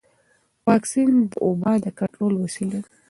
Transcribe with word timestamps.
واکسن 0.67 1.11
د 1.31 1.33
وبا 1.47 1.73
د 1.83 1.85
کنټرول 1.99 2.33
وسیله 2.43 2.77
ده. 2.83 2.89